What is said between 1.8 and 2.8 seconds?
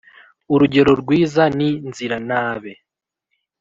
nzira n’abe